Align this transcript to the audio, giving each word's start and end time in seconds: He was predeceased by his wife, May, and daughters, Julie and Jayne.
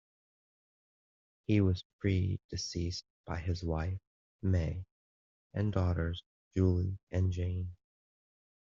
He 1.45 1.61
was 1.61 1.83
predeceased 1.99 3.05
by 3.27 3.39
his 3.39 3.63
wife, 3.63 3.99
May, 4.41 4.87
and 5.53 5.71
daughters, 5.71 6.23
Julie 6.57 6.97
and 7.11 7.31
Jayne. 7.31 7.75